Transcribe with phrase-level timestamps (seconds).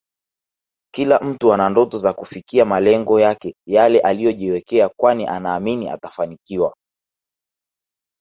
[0.93, 6.73] Kila mtu ana ndoto za kufikia malengo yake Yale aliyojiwekea kwani anaamini atafanikiwa